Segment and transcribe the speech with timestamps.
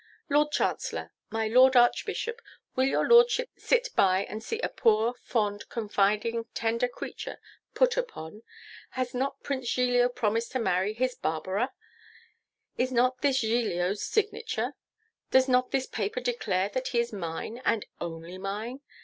[0.29, 1.11] Lord Chancellor!
[1.29, 2.41] my Lord Archbishop!
[2.75, 7.39] will your Lordships sit by and see a poor, fond, confiding, tender creature
[7.75, 8.41] put upon?
[8.97, 11.71] Has not Prince Giglio promised to marry his Barbara?
[12.79, 14.73] Is not this Giglio's signature?
[15.29, 18.81] Does not this paper declare that he is mine, and only mine?